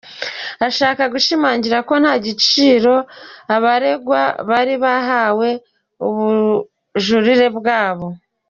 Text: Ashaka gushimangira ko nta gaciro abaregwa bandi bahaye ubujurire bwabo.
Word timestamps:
Ashaka 0.67 1.03
gushimangira 1.13 1.77
ko 1.87 1.93
nta 2.03 2.13
gaciro 2.25 2.93
abaregwa 3.55 4.21
bandi 4.47 4.75
bahaye 4.83 5.51
ubujurire 6.07 7.47
bwabo. 7.57 8.07